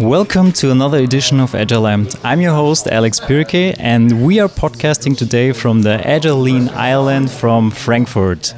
[0.00, 2.18] Welcome to another edition of Agile Amped.
[2.24, 7.30] I'm your host, Alex Birke, and we are podcasting today from the Agile Lean Island
[7.30, 8.54] from Frankfurt.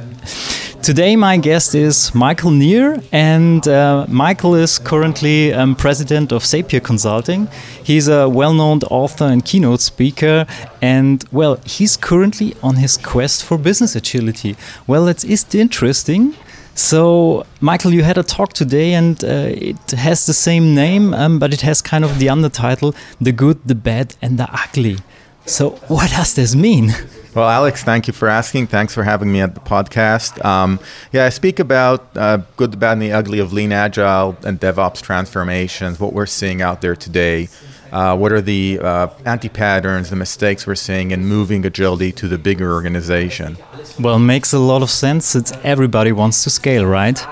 [0.84, 6.80] Today, my guest is Michael Nir, and uh, Michael is currently um, president of Sapir
[6.80, 7.48] Consulting.
[7.82, 10.46] He's a well known author and keynote speaker,
[10.80, 14.54] and well, he's currently on his quest for business agility.
[14.86, 16.36] Well, it's, it's interesting
[16.74, 21.38] so, Michael, you had a talk today, and uh, it has the same name, um,
[21.38, 24.98] but it has kind of the undertitle The Good, the Bad, and the Ugly.
[25.44, 26.92] So, what does this mean?
[27.34, 28.66] Well, Alex, thank you for asking.
[28.66, 30.44] Thanks for having me at the podcast.
[30.44, 30.78] Um,
[31.12, 34.60] yeah, I speak about uh, good, the bad, and the ugly of lean, agile, and
[34.60, 37.48] DevOps transformations, what we're seeing out there today.
[37.92, 42.26] Uh, what are the uh, anti patterns, the mistakes we're seeing in moving agility to
[42.26, 43.58] the bigger organization?
[44.00, 45.36] Well, makes a lot of sense.
[45.36, 47.22] It's everybody wants to scale, right?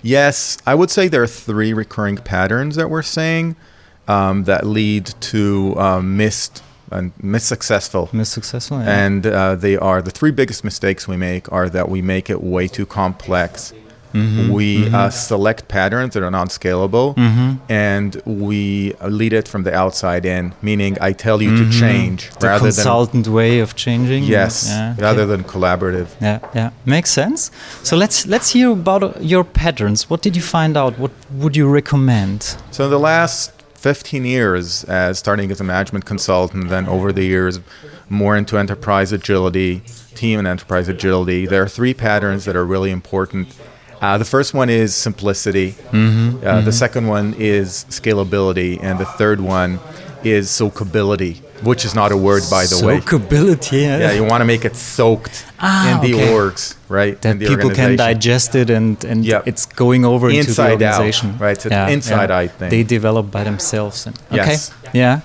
[0.00, 3.56] Yes, I would say there are three recurring patterns that we're seeing
[4.06, 8.08] um, that lead to um, missed and miss successful.
[8.12, 9.04] Miss successful, yeah.
[9.04, 12.42] And uh, they are the three biggest mistakes we make are that we make it
[12.42, 13.74] way too complex
[14.12, 14.94] Mm-hmm, we mm-hmm.
[14.94, 17.56] Uh, select patterns that are non scalable mm-hmm.
[17.70, 21.80] and we lead it from the outside in, meaning I tell you to mm-hmm.
[21.80, 24.24] change the rather consultant than way of changing.
[24.24, 25.02] Yes, yeah, okay.
[25.02, 26.08] rather than collaborative.
[26.20, 27.50] Yeah, yeah, makes sense.
[27.82, 30.08] So let's let's hear about uh, your patterns.
[30.10, 30.98] What did you find out?
[30.98, 32.56] What would you recommend?
[32.70, 37.24] So in the last 15 years, as starting as a management consultant, then over the
[37.24, 37.60] years,
[38.08, 39.82] more into enterprise agility,
[40.14, 41.46] team and enterprise agility.
[41.46, 43.56] There are three patterns that are really important
[44.00, 45.72] uh, the first one is simplicity.
[45.72, 46.64] Mm-hmm, uh, mm-hmm.
[46.64, 49.80] The second one is scalability, and the third one
[50.24, 53.00] is soakability, which is not a word by the soakability, way.
[53.00, 53.98] Soakability, yeah.
[53.98, 56.32] Yeah, you want to make it soaked ah, in the okay.
[56.32, 57.20] orgs, right?
[57.22, 59.46] That people can digest it and and yep.
[59.46, 61.56] it's going over inside into the organization, out, right?
[61.56, 62.38] It's yeah, inside yeah.
[62.38, 62.70] out thing.
[62.70, 64.06] They develop by themselves.
[64.06, 64.72] And, okay, yes.
[64.92, 65.20] yeah,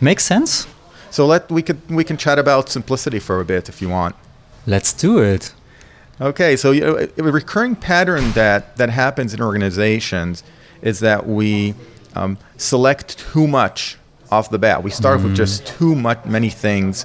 [0.00, 0.66] makes sense.
[1.10, 4.14] So let we could we can chat about simplicity for a bit if you want.
[4.66, 5.52] Let's do it.
[6.20, 10.44] Okay, so you know, a recurring pattern that, that happens in organizations
[10.80, 11.74] is that we
[12.14, 13.98] um, select too much
[14.30, 14.84] off the bat.
[14.84, 15.28] We start mm-hmm.
[15.28, 17.04] with just too much, many things,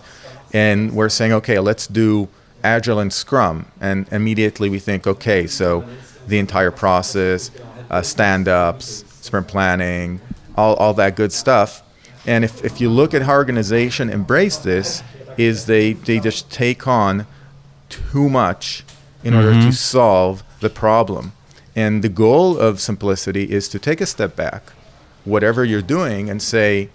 [0.54, 2.30] and we're saying, okay, let's do
[2.64, 5.86] Agile and Scrum, and immediately we think, okay, so
[6.28, 7.50] the entire process,
[7.90, 10.22] uh, stand-ups, sprint planning,
[10.56, 11.82] all, all that good stuff.
[12.28, 15.02] And if, if you look at how organization embrace this,
[15.36, 17.26] is they, they just take on
[17.88, 18.84] too much
[19.24, 19.40] in mm-hmm.
[19.40, 19.72] order to mm-hmm.
[19.72, 21.34] solve the problem.
[21.76, 24.74] And the goal of simplicity is to take a step back,
[25.24, 26.90] whatever you're doing, and say,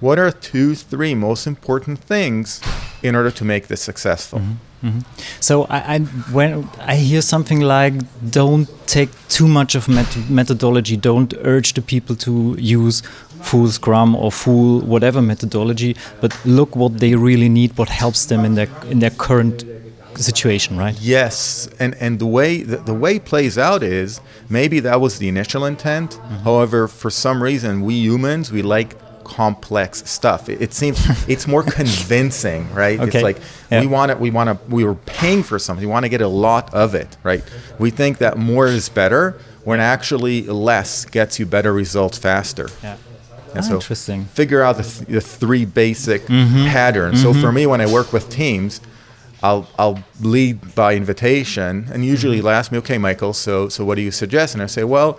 [0.00, 2.60] what are two, three most important things
[3.02, 4.40] in order to make this successful?
[4.40, 4.54] Mm-hmm.
[4.84, 5.00] Mm-hmm.
[5.40, 5.98] So I, I,
[6.30, 7.94] when I hear something like
[8.30, 13.00] "don't take too much of met- methodology," don't urge the people to use
[13.40, 18.44] full Scrum or full whatever methodology, but look what they really need, what helps them
[18.44, 19.64] in their in their current
[20.22, 20.98] situation, right?
[21.00, 25.18] Yes, and and the way the, the way it plays out is maybe that was
[25.18, 26.12] the initial intent.
[26.12, 26.36] Mm-hmm.
[26.44, 30.48] However, for some reason, we humans we like complex stuff.
[30.48, 30.98] It, it seems
[31.28, 33.00] it's more convincing, right?
[33.00, 33.18] Okay.
[33.18, 33.80] It's like yeah.
[33.80, 34.20] we want it.
[34.20, 34.70] We want to.
[34.70, 35.86] We were paying for something.
[35.86, 37.42] We want to get a lot of it, right?
[37.78, 42.68] We think that more is better when actually less gets you better results faster.
[42.82, 42.96] Yeah.
[43.54, 44.24] And so interesting.
[44.26, 46.66] Figure out the, th- the three basic mm-hmm.
[46.66, 47.22] patterns.
[47.22, 47.32] Mm-hmm.
[47.34, 48.80] So for me, when I work with teams,
[49.44, 53.96] I'll I'll lead by invitation, and usually they'll ask me, "Okay, Michael, so so what
[53.96, 55.18] do you suggest?" And I say, "Well,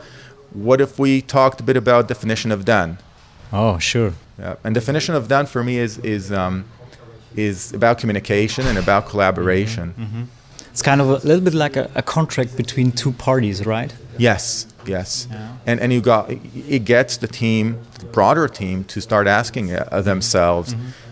[0.52, 2.98] what if we talked a bit about definition of done?"
[3.54, 4.14] Oh, sure.
[4.40, 4.56] Yeah.
[4.64, 6.66] And definition of done for me is is um,
[7.36, 9.94] is about communication and about collaboration.
[9.94, 10.04] Mm-hmm.
[10.04, 10.24] Mm-hmm.
[10.72, 13.94] It's kind of a little bit like a, a, contract between two parties, right?
[14.18, 15.28] Yes, yes.
[15.32, 15.58] Yeah.
[15.68, 16.32] And and you got
[16.76, 20.74] it gets the team, the broader team, to start asking uh, themselves.
[20.74, 21.05] Mm-hmm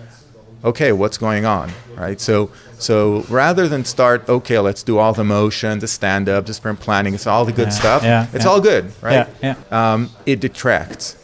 [0.64, 2.20] okay, what's going on, right?
[2.20, 6.54] So, so rather than start, okay, let's do all the motion, the stand up, the
[6.54, 8.04] sprint planning, it's all the good yeah, stuff.
[8.04, 8.52] Yeah, it's yeah.
[8.52, 9.28] all good, right?
[9.42, 9.94] Yeah, yeah.
[9.94, 11.18] Um, it detracts.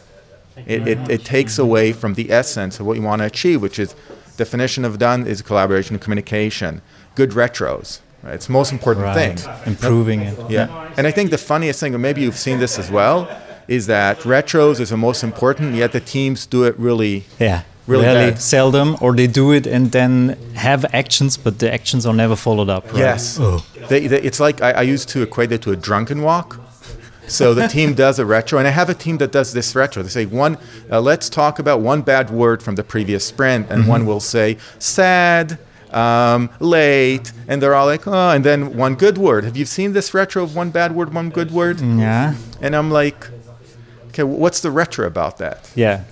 [0.66, 3.78] It, it, it takes away from the essence of what you want to achieve, which
[3.78, 3.94] is
[4.36, 6.82] definition of done is collaboration and communication.
[7.14, 8.34] Good retros, right?
[8.34, 9.38] It's the most important right.
[9.38, 9.54] thing.
[9.66, 10.50] Improving it.
[10.50, 10.92] Yeah.
[10.98, 13.28] And I think the funniest thing, and maybe you've seen this as well,
[13.68, 18.04] is that retros is the most important, yet the teams do it really yeah Really
[18.04, 18.40] Rarely, bad.
[18.40, 22.68] seldom, or they do it and then have actions, but the actions are never followed
[22.68, 22.84] up.
[22.92, 22.98] Right?
[22.98, 23.40] Yes.
[23.88, 26.60] They, they, it's like I, I used to equate it to a drunken walk.
[27.26, 30.02] So the team does a retro, and I have a team that does this retro.
[30.02, 30.58] They say one,
[30.90, 34.58] uh, let's talk about one bad word from the previous sprint, and one will say
[34.78, 35.58] sad,
[35.92, 39.44] um, late, and they're all like, oh, and then one good word.
[39.44, 41.80] Have you seen this retro of one bad word, one good word?
[41.80, 42.34] Yeah.
[42.60, 43.28] And I'm like,
[44.08, 45.70] okay, what's the retro about that?
[45.74, 46.04] Yeah.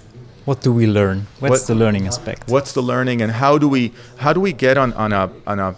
[0.48, 1.26] What do we learn?
[1.40, 2.48] What's What- the learning aspect?
[2.48, 3.92] What's the learning, and how do we
[4.24, 5.74] how do we get on, on a on a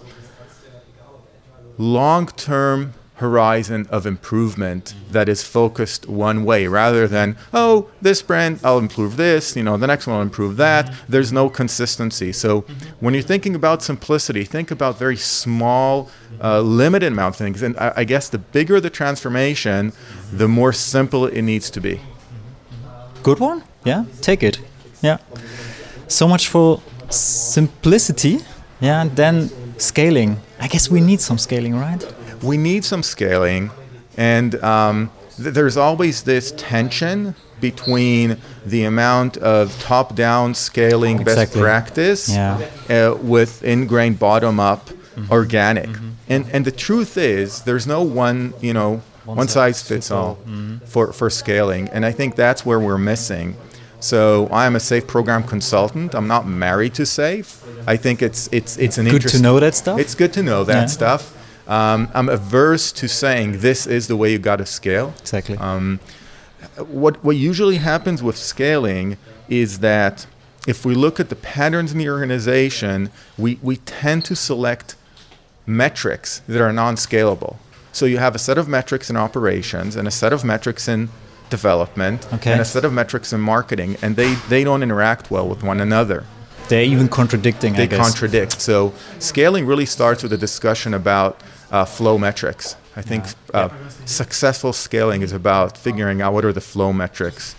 [1.77, 8.61] long term horizon of improvement that is focused one way rather than oh this brand
[8.63, 12.65] I'll improve this you know the next one I'll improve that there's no consistency so
[13.01, 16.09] when you're thinking about simplicity think about very small
[16.43, 19.93] uh, limited amount of things and I, I guess the bigger the transformation
[20.33, 22.01] the more simple it needs to be
[23.23, 23.65] Good one?
[23.85, 24.59] Yeah, take it.
[25.03, 25.19] Yeah.
[26.09, 26.81] So much for
[27.11, 28.39] simplicity.
[28.81, 30.37] Yeah, and then scaling.
[30.59, 32.03] I guess we need some scaling, right?
[32.43, 33.71] we need some scaling,
[34.17, 42.31] and um, th- there's always this tension between the amount of top-down scaling best practice
[42.31, 42.59] Yeah.
[42.89, 44.89] uh, with ingrained bottom-up
[45.31, 45.91] organic.
[46.31, 50.39] And and the truth is, there's no one you know one, size fits all
[50.87, 53.57] for for scaling, and I think that's where we're missing.
[54.01, 56.15] So I'm a SAFe program consultant.
[56.15, 57.63] I'm not married to SAFe.
[57.87, 59.99] I think it's it's it's an interesting Good to know that stuff.
[60.01, 60.87] it's good to know that Yeah.
[60.87, 61.37] stuff.
[61.69, 65.13] Um, I'm averse to saying this is the way you got to scale.
[65.21, 65.57] Exactly.
[65.59, 66.01] Um,
[66.79, 69.17] what what usually happens with scaling
[69.49, 70.27] is that
[70.67, 74.95] if we look at the patterns in the organization, we, we tend to select
[75.67, 77.57] metrics that are non-scalable.
[77.93, 81.09] So you have a set of metrics in operations and a set of metrics in
[81.51, 82.53] development Okay.
[82.53, 85.81] and a set of metrics in marketing, and they, they don't interact well with one
[85.81, 86.25] another
[86.69, 88.61] They're even contradicting, I they contradict.
[88.61, 91.33] So scaling really starts with a discussion about
[91.71, 92.77] uh, flow metrics.
[92.97, 93.25] I think
[93.55, 93.69] uh,
[94.05, 97.55] successful scaling is about figuring out what are the flow metrics.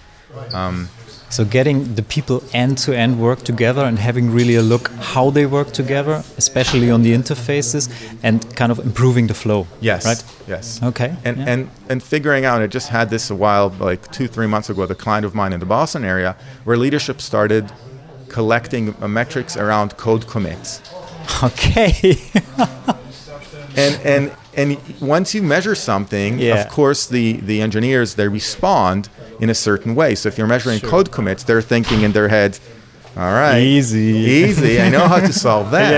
[1.31, 5.29] So getting the people end to end work together and having really a look how
[5.31, 7.89] they work together, especially on the interfaces,
[8.21, 9.65] and kind of improving the flow.
[9.79, 10.05] Yes.
[10.05, 10.23] Right.
[10.47, 10.83] Yes.
[10.83, 11.15] Okay.
[11.23, 11.45] And yeah.
[11.51, 12.61] and and figuring out.
[12.61, 15.33] I just had this a while, like two three months ago, with a client of
[15.33, 16.35] mine in the Boston area,
[16.65, 17.71] where leadership started
[18.27, 20.81] collecting metrics around code commits.
[21.43, 22.17] okay.
[23.77, 26.55] and and and once you measure something, Yeah.
[26.61, 29.07] of course the the engineers they respond
[29.41, 30.15] in a certain way.
[30.15, 32.59] So if you're measuring code commits, they're thinking in their head,
[33.17, 33.99] "All right, Easy.
[34.47, 34.79] easy.
[34.81, 35.91] I know how to solve that."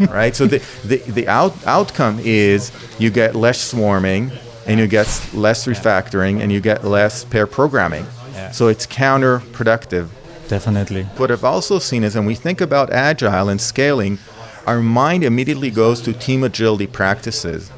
[0.00, 0.12] Yeah.
[0.12, 0.36] Right.
[0.36, 4.30] So the the, the out, outcome is you get less swarming,
[4.66, 8.04] and you get less refactoring, and you get less pair programming.
[8.34, 8.50] Yeah.
[8.50, 10.08] So it's counterproductive.
[10.48, 11.02] Definitely.
[11.18, 14.18] What I've also seen is when we think about agile and scaling,
[14.66, 17.70] our mind immediately goes to team agility practices.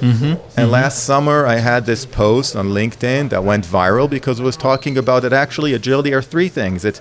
[0.00, 0.60] Mm-hmm.
[0.60, 4.56] And last summer, I had this post on LinkedIn that went viral because it was
[4.56, 7.00] talking about that actually agility are three things it's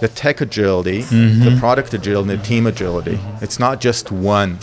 [0.00, 1.58] the tech agility, the mm-hmm.
[1.58, 3.18] product agility, and the team agility.
[3.40, 4.58] It's not just one.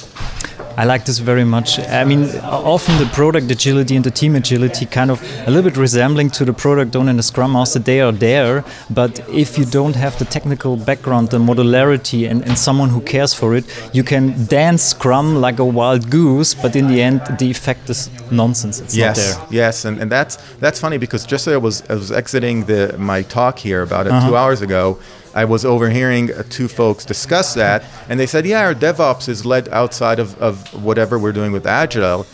[0.76, 1.80] I like this very much.
[1.80, 5.78] I mean, often the product agility and the team agility kind of a little bit
[5.78, 7.80] resembling to the product owner and the scrum master.
[7.80, 12.58] They are there, but if you don't have the technical background, the modularity, and, and
[12.58, 16.88] someone who cares for it, you can dance scrum like a wild goose, but in
[16.88, 18.80] the end, the effect is nonsense.
[18.80, 19.58] It's yes, not there.
[19.66, 22.96] yes, and, and that's that's funny because just as I was I was exiting the
[22.98, 24.28] my talk here about it Uh-huh.
[24.30, 24.98] two hours ago,
[25.36, 29.68] I was overhearing two folks discuss that, and they said, "Yeah, our DevOps is led
[29.70, 32.26] outside of, of whatever we're doing with Agile."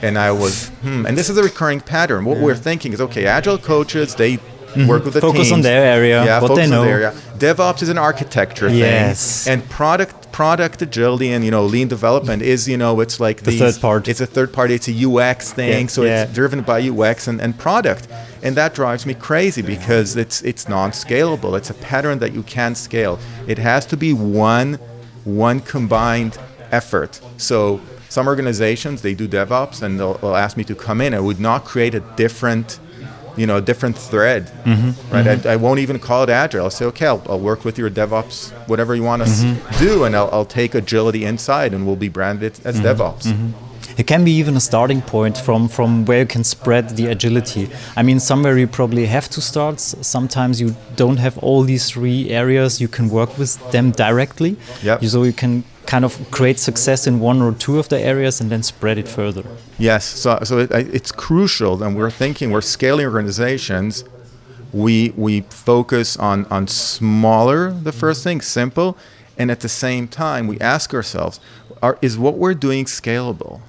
[0.00, 1.06] And I was, hmm.
[1.06, 2.24] And this is a recurring pattern.
[2.24, 4.38] What we're thinking is, okay, Agile coaches they
[4.86, 5.32] work with the Mm-hmm.
[5.32, 6.84] Focus on their area, Yeah, what focus they on know.
[6.84, 7.12] their area.
[7.38, 9.44] DevOps is an architecture Yes.
[9.44, 13.38] thing, and product product agility and you know lean development is you know it's like
[13.42, 14.06] The these- third part.
[14.06, 14.74] It's a third party.
[14.74, 16.22] It's a UX thing, Yeah, so yeah.
[16.24, 18.06] it's driven by UX and, and product.
[18.46, 21.58] And that drives me crazy because it's it's non-scalable.
[21.58, 23.18] It's a pattern that you can't scale.
[23.48, 24.74] It has to be one
[25.24, 26.38] one combined
[26.70, 27.20] effort.
[27.38, 31.12] So some organizations they do DevOps and they'll, they'll ask me to come in.
[31.12, 32.78] I would not create a different
[33.36, 35.12] you know, a different thread, mm-hmm.
[35.12, 35.26] right?
[35.26, 35.48] Mm-hmm.
[35.48, 36.64] I, I won't even call it agile.
[36.64, 39.84] I'll say, okay, I'll, I'll work with your DevOps, whatever you want to s mm-hmm.
[39.84, 43.26] do, and I'll, I'll take agility inside, and we'll be branded as DevOps.
[43.96, 47.68] It can be even a starting point from, from where you can spread the agility.
[47.96, 49.80] I mean, somewhere you probably have to start.
[49.80, 52.80] Sometimes you don't have all these three areas.
[52.80, 54.56] You can work with them directly.
[54.82, 55.04] Yep.
[55.04, 58.50] So you can kind of create success in one or two of the areas and
[58.50, 59.44] then spread it further.
[59.78, 64.04] Yes, so, so it, it's crucial, and we're thinking we're scaling organizations.
[64.72, 68.96] we we focus on on smaller the first thing simple
[69.38, 71.40] and at the same time we ask ourselves
[71.82, 73.60] are, is what we're doing scalable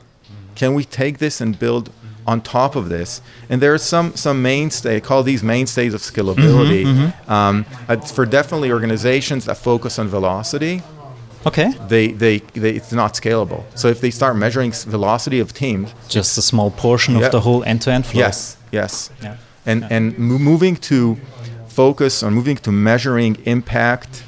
[0.56, 1.92] can we take this and build
[2.26, 6.02] on top of this and there are some some mainstay I call these mainstays of
[6.02, 10.82] scalability Mm-hmm, um, uh, for definitely organizations that focus on velocity
[11.46, 11.72] Okay.
[11.88, 16.38] they, they, they it's not scalable so if they start measuring velocity of teams Just
[16.38, 18.20] a small portion of the whole end-to-end flow.
[18.20, 19.10] Yes, yes.
[19.24, 19.38] Yeah.
[19.66, 21.18] And and mo- moving to
[21.68, 24.24] focus on moving to measuring impact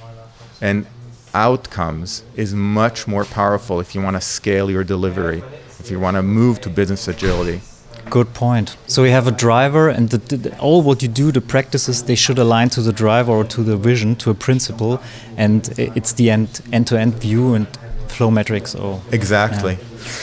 [0.61, 0.85] and
[1.33, 5.43] outcomes is much more powerful if you want to scale your delivery,
[5.79, 7.61] if you want to move to business agility.
[8.09, 8.75] Good point.
[8.87, 12.03] So you have a driver, and the, the, the- all what you do, the practices,
[12.03, 14.99] they should align to the driver or to the vision, to a principle,
[15.37, 17.67] and it's the end end-to-end view and
[18.07, 18.73] flow metrics.
[18.73, 19.77] Or Exactly.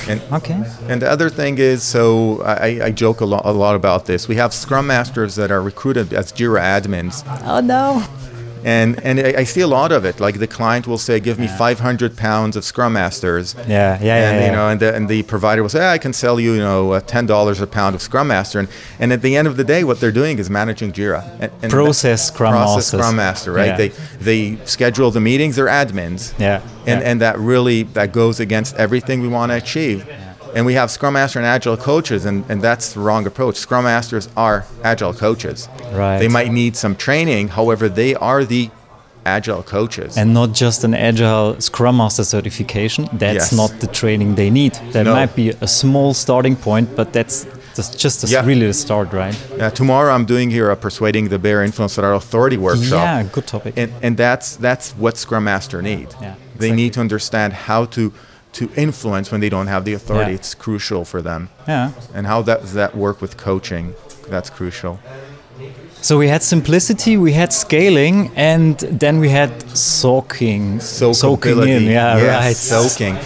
[0.09, 3.77] And okay, And the other thing is, so I, I joke a lot, a lot
[3.77, 4.27] about this.
[4.27, 8.03] We have Scrum Masters that are recruited as Jira admins, oh no,
[8.67, 10.19] and and I, I see a lot of it.
[10.19, 14.31] Like the client will say, "Give me 500 pounds of Scrum Masters," yeah, yeah, yeah,
[14.31, 14.47] and yeah.
[14.47, 16.91] you know, and the, and the provider will say, "I can sell you, you know,
[16.91, 18.69] uh, ten dollars a pound of Scrum Master," and,
[18.99, 21.23] and at the end of the day, what they're doing is managing Jira.
[21.41, 23.01] And, and Process Scrum process Masters.
[23.01, 23.67] Scrum Master, right?
[23.67, 23.77] Yeah.
[23.77, 23.89] They
[24.21, 25.55] they schedule the meetings.
[25.55, 26.37] They're admins.
[26.37, 27.09] Yeah, And yeah.
[27.09, 30.05] and that really that goes against everything we want to achieve.
[30.57, 33.57] And we have Scrum Master and Agile coaches, and, and that's the wrong approach.
[33.57, 35.69] Scrum Masters are Agile coaches.
[35.93, 36.19] Right.
[36.19, 38.71] They might need some training, however, they are the
[39.27, 40.17] Agile coaches.
[40.17, 43.09] and not just an agile Scrum Master certification.
[43.13, 43.53] That's Yes.
[43.53, 44.73] not the training they need.
[44.93, 45.15] That No.
[45.15, 47.45] might be a small starting point, but that's,
[47.75, 48.47] that's just the, Yeah.
[48.47, 49.37] really the start, right?
[49.59, 53.03] Yeah, tomorrow I'm doing here a persuading the bear influence at our authority workshop.
[53.03, 53.75] Yeah, good topic.
[53.77, 56.09] And, and that's that's what Scrum Master need.
[56.23, 58.13] Yeah, They need to understand how to
[58.59, 60.33] to influence when they don't have the authority.
[60.33, 60.39] Yeah.
[60.41, 61.49] It's crucial for them.
[61.69, 61.93] yeah.
[62.15, 63.95] And how that, does that work with coaching?
[64.29, 64.99] That's crucial.
[66.03, 71.83] So we had simplicity, we had scaling, and then we had soaking, soaking in.
[71.85, 72.57] Yeah, Yes, right.
[72.57, 73.17] Soaking.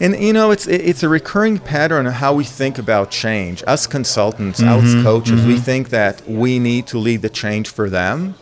[0.00, 3.62] And you know, it's it's a recurring pattern of how we think about change.
[3.66, 7.88] Us consultants, Mm-hmm, us coaches, we think that we need to lead the change for
[7.90, 8.34] them.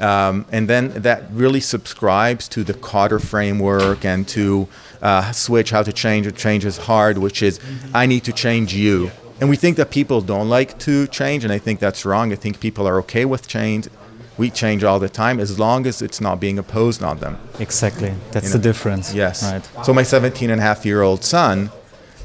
[0.00, 4.68] Um, and then that really subscribes to the Kotter framework and to
[5.02, 6.26] uh, switch how to change.
[6.26, 7.58] It change is hard, which is
[7.94, 9.10] I need to change you.
[9.40, 12.32] And we think that people don't like to change, and I think that's wrong.
[12.32, 13.88] I think people are okay with change.
[14.36, 17.38] We change all the time as long as it's not being opposed on them.
[17.58, 18.14] Exactly.
[18.30, 19.14] That's You the difference.
[19.14, 19.42] Yes.
[19.42, 19.68] Right.
[19.84, 21.70] So my 17 and a half year old son,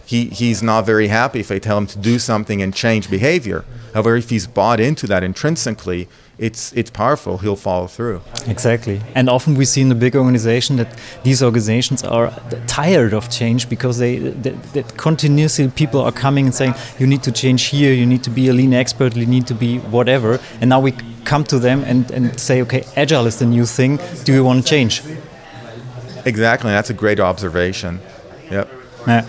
[0.06, 3.66] he, he's not very happy if I tell him to do something and change behavior.
[3.94, 6.08] However, if he's bought into that intrinsically,
[6.44, 7.38] it's it's powerful.
[7.38, 8.22] He'll follow through.
[8.48, 9.00] Exactly.
[9.16, 10.90] And often we see in the big organization that
[11.24, 12.34] these organizations are
[12.68, 14.18] tired of change because they
[14.74, 18.30] that, continuously people are coming and saying you need to change here, you need to
[18.30, 20.40] be a lean expert, you need to be whatever.
[20.60, 20.92] And now we
[21.24, 24.00] come to them and, and say, okay, agile is the new thing.
[24.26, 25.02] Do you want to change?
[26.26, 26.72] Exactly.
[26.72, 28.00] That's a great observation.
[28.52, 28.70] Yep.
[29.08, 29.26] Yeah.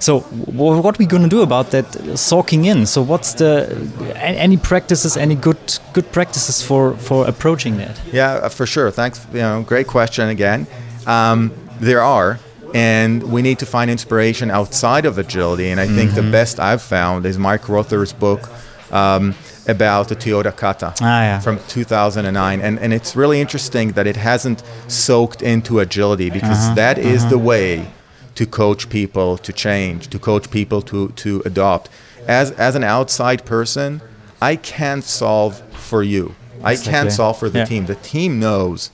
[0.00, 2.86] So w- what we gonna do about that soaking in?
[2.86, 3.68] So what's the
[4.16, 5.58] any practices, any good
[5.92, 8.00] good practices for for approaching that?
[8.12, 8.90] Yeah, uh, for sure.
[8.90, 9.26] Thanks.
[9.32, 10.66] You know, great question again.
[11.06, 12.38] Um, there are,
[12.74, 15.70] and we need to find inspiration outside of agility.
[15.70, 18.48] And I think the best I've found is Mike Rother's book
[18.90, 19.34] um,
[19.68, 21.40] about the Toyota Kata Ah, yeah.
[21.40, 22.60] from 2009.
[22.60, 27.38] And, and it's really interesting that it hasn't soaked into agility because that is the
[27.38, 27.86] way
[28.34, 31.88] to coach people to change, to coach people to, to adopt.
[32.26, 34.00] As, as an outside person,
[34.40, 36.34] I can't solve for you.
[36.62, 37.64] I can't solve for the Yeah.
[37.66, 37.86] team.
[37.86, 38.90] The team knows,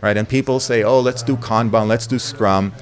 [0.00, 0.16] right?
[0.16, 2.72] And people say, "Oh, let's do Kanban, let's do Scrum."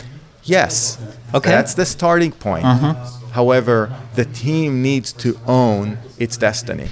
[0.45, 0.99] Yes,
[1.35, 1.50] Okay.
[1.50, 2.64] that's the starting point.
[2.64, 2.95] Uh-huh.
[3.33, 6.88] However, the team needs to own its destiny.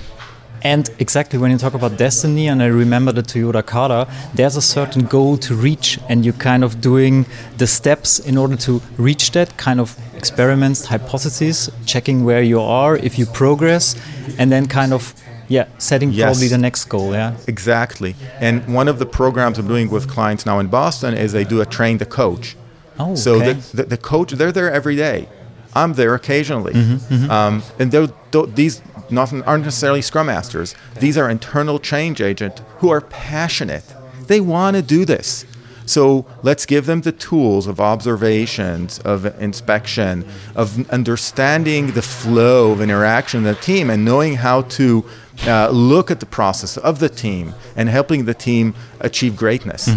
[0.62, 4.62] And exactly when you talk about destiny, and I remember the Toyota Kata, there's a
[4.62, 7.27] certain goal to reach, and you're kind of doing
[7.59, 12.97] the steps in order to reach that kind of experiments, hypotheses, checking where you are,
[12.97, 13.95] if you progress,
[14.38, 15.15] and then kind of,
[15.49, 16.25] yeah, setting Yes.
[16.27, 17.12] probably the next goal.
[17.12, 17.37] Yeah.
[17.47, 18.15] Exactly.
[18.41, 21.61] And one of the programs I'm doing with clients now in Boston is they do
[21.61, 22.57] a train the coach.
[22.99, 23.53] Oh, So okay.
[23.53, 25.29] the, the, the coach, they're there every day.
[25.75, 26.73] I'm there occasionally.
[26.73, 28.83] Mm-hmm, Um, and they're, tho- these
[29.17, 30.75] aren't necessarily scrum masters.
[30.99, 33.85] These are internal change agents who are passionate.
[34.27, 35.47] They want to do this.
[35.87, 42.83] So let's give them the tools of observations, of inspection, of understanding the flow of
[42.83, 45.07] interaction of the team and knowing how to
[45.47, 49.88] uh, look at the process of the team and helping the team achieve greatness.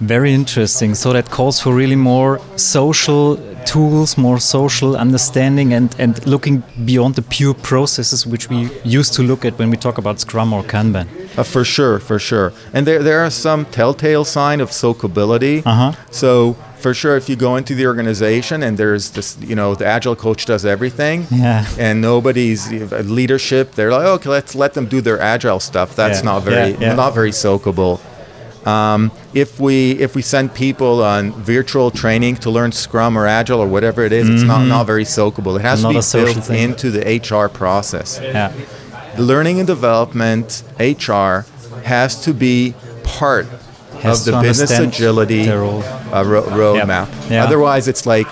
[0.00, 0.94] Very interesting.
[0.94, 7.14] So that calls for really more social tools, more social understanding, and, and looking beyond
[7.14, 10.62] the pure processes which we used to look at when we talk about Scrum or
[10.62, 11.06] Kanban.
[11.36, 12.52] Uh, for sure, for sure.
[12.72, 15.62] And there, there are some telltale sign of soakability.
[15.64, 15.92] Uh-huh.
[16.10, 19.86] So for sure, if you go into the organization and there's this, you know, the
[19.96, 21.64] agile coach does everything, Yeah.
[21.86, 22.60] and nobody's
[23.18, 25.88] leadership, they're like, okay, let's let them do their agile stuff.
[26.00, 26.94] That's Yeah, not very, yeah, yeah.
[27.02, 27.94] not very soakable.
[28.74, 29.00] Um,
[29.44, 29.76] if we
[30.06, 31.22] if we send people on
[31.54, 35.06] virtual training to learn Scrum or Agile or whatever it is, it's not not very
[35.18, 35.52] soakable.
[35.58, 35.92] It has Mm-hmm.
[35.94, 36.62] Not to be built thing.
[36.66, 38.50] into the HR process Yeah.
[39.30, 40.46] learning and development
[40.96, 41.34] HR
[41.94, 42.56] has to be
[43.18, 43.46] part
[44.04, 47.08] of the business agility uh, ro- roadmap.
[47.30, 47.44] Yeah.
[47.44, 48.26] Otherwise, it's like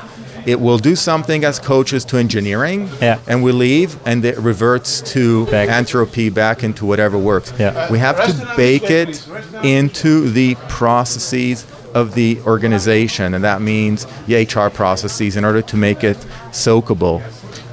[0.44, 3.18] it will do something as coaches to engineering, Yeah.
[3.28, 5.68] and we leave, and it reverts to Back.
[5.68, 7.52] entropy back into whatever works.
[7.58, 7.90] Yeah.
[7.92, 9.24] We have to bake it
[9.62, 11.64] into the processes
[11.94, 16.16] of the organization, and that means the HR processes in order to make it
[16.50, 17.22] soakable.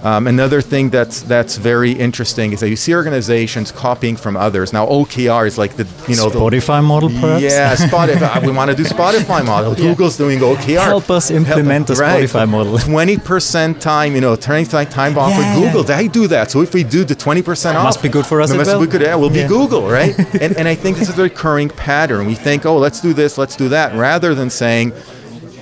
[0.01, 4.72] Um, another thing that's that's very interesting is that you see organizations copying from others.
[4.72, 7.44] Now OKR is like the you know the, Spotify model, perhaps?
[7.44, 8.41] yeah, Spotify.
[8.46, 9.75] we want to do Spotify model.
[9.75, 10.86] Google's doing OKR.
[10.86, 12.77] Help us implement the Spotify model.
[12.91, 15.72] Twenty percent time, you know, turning time time off Yeah, with yeah.
[15.72, 15.84] Google.
[15.84, 16.50] They do that.
[16.50, 18.79] So if we do the twenty percent off, Must be good for us must well.
[18.79, 19.01] be good.
[19.01, 19.44] Yeah, we'll Yeah.
[19.44, 20.18] be Google, right?
[20.41, 22.25] and and I think this is a recurring pattern.
[22.25, 24.94] We think, oh, let's do this, let's do that, rather than saying,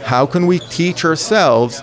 [0.04, 1.82] how can we teach ourselves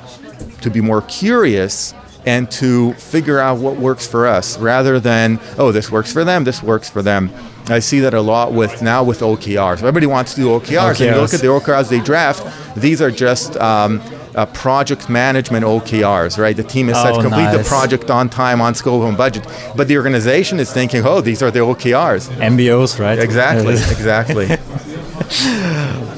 [0.60, 1.94] to be more curious
[2.26, 6.44] and to figure out what works for us rather than oh this works for them
[6.44, 7.30] this works for them.
[7.66, 11.14] I see that a lot with now with okrs everybody wants to do okrs, and
[11.14, 12.42] you look at the okrs they draft.
[12.76, 14.00] These are just um,
[14.34, 16.56] uh, project management okrs right?
[16.56, 19.46] The team is said Oh, complete the project on time on scope on budget.
[19.76, 23.18] But the organization is thinking oh these are the okrs MBOs, right?
[23.18, 24.48] exactly exactly.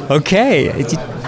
[0.09, 0.69] Okay,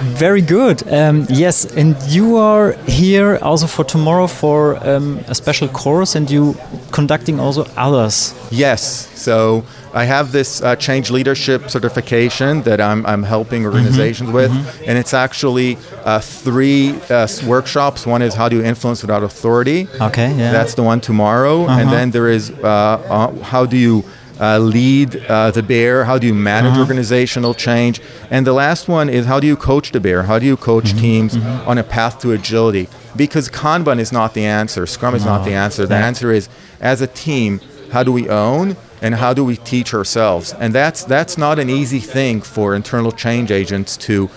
[0.02, 0.83] very good.
[0.93, 6.31] Um, yes, and you are here also for tomorrow for um, a special course, and
[6.31, 6.57] you
[6.93, 8.35] conducting also others.
[8.50, 9.09] Yes.
[9.19, 14.50] So I have this uh, change leadership certification that I'm, I'm helping organizations with,
[14.87, 18.07] and it's actually uh, three uh, workshops.
[18.07, 19.88] One is how do you influence without authority.
[20.00, 20.52] Okay, yeah.
[20.52, 24.05] That's the one tomorrow, and then there is uh, uh, how do you
[24.40, 26.05] uh, lead uh, the bear?
[26.05, 28.01] How do you manage organizational change?
[28.31, 30.22] And the last one is how do you coach the bear?
[30.24, 32.88] How do you coach teams on a path to agility?
[33.16, 34.87] Because Kanban is not the answer.
[34.87, 35.87] Scrum is not the answer.
[35.87, 36.07] The Yeah.
[36.07, 36.48] answer is
[36.81, 37.61] as a team,
[37.92, 40.55] how do we own and how do we teach ourselves?
[40.61, 44.29] And that's that's not an easy thing for internal change agents to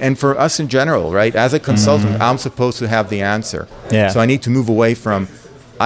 [0.00, 1.34] and for us in general, right?
[1.34, 3.66] As a consultant, I'm supposed to have the answer.
[3.90, 4.10] Yeah.
[4.10, 5.26] So I need to move away from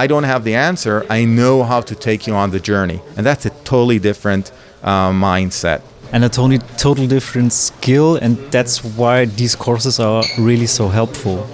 [0.03, 1.05] I don't have the answer.
[1.09, 2.99] I know how to take you on the journey.
[3.15, 4.51] And that's a totally different
[4.83, 5.81] uh, mindset.
[6.13, 11.45] and a totally total different skill and that's why these courses are really so helpful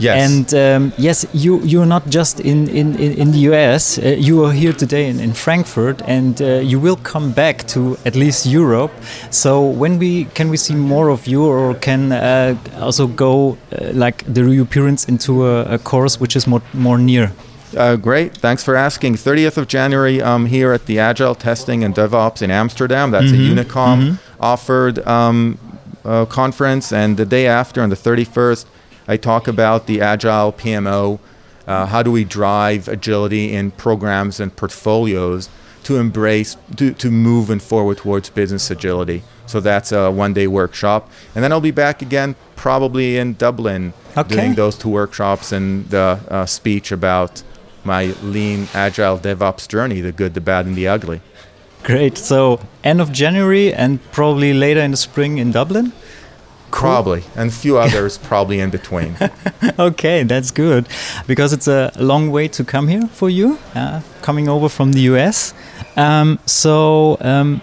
[0.00, 0.30] Yes.
[0.30, 4.52] and um, yes you you're not just in in, in, the us uh, you are
[4.52, 8.92] here today in, in frankfurt and uh, you will come back to at least europe
[9.30, 9.50] so
[9.82, 14.24] when we can we see more of you or can uh, also go uh, like
[14.34, 17.32] the reappearance into a, a course which is more more near
[17.76, 18.34] Uh, great.
[18.34, 19.14] Thanks for asking.
[19.16, 23.10] 30th of January, um, here at the Agile Testing and DevOps in Amsterdam.
[23.10, 25.58] That's a Unicom offered um,
[26.04, 26.92] uh, conference.
[26.92, 28.64] And the day after, on the 31st,
[29.06, 31.18] I talk about the Agile PMO.
[31.66, 35.50] Uh, how do we drive agility in programs and portfolios
[35.84, 39.22] to embrace, to, to move and forward towards business agility?
[39.46, 41.10] So that's a one day workshop.
[41.34, 44.34] And then I'll be back again, probably in Dublin, Okay.
[44.34, 47.42] doing those two workshops and the uh, speech about
[47.84, 51.20] my lean, agile DevOps journey the good, the bad, and the ugly.
[51.84, 55.92] great so end of january and probably later in the spring in dublin
[56.70, 57.24] Probably.
[57.34, 59.16] And a few others probably in between.
[59.78, 60.86] okay, that's good
[61.26, 65.00] because it's a long way to come here for you, uh, coming over from the
[65.12, 65.54] US.
[65.96, 67.62] Um, so, um,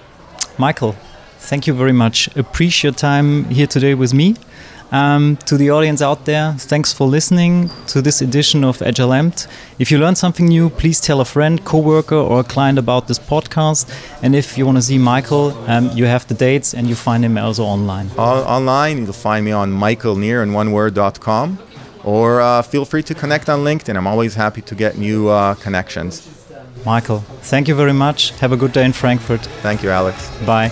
[0.57, 0.95] Michael,
[1.39, 2.35] thank you very much.
[2.35, 4.35] Appreciate your time here today with me.
[4.95, 9.47] Um, to the audience out there, thanks for listening to this edition of Agile Amped.
[9.77, 13.19] If you learned something new, please tell a friend, coworker, or a client about this
[13.19, 13.83] podcast.
[14.23, 17.25] And if you want to see Michael, um, you have the dates and you find
[17.25, 18.09] him also online.
[18.17, 21.59] On- online, you'll find me on michaelnir in oneword.com
[22.05, 23.97] or uh, feel free to connect on LinkedIn.
[23.97, 26.25] I'm always happy to get new uh, connections.
[26.85, 27.19] Michael,
[27.51, 28.31] thank you very much.
[28.39, 29.41] Have a good day in Frankfurt.
[29.61, 30.29] Thank you, Alex.
[30.45, 30.71] Bye.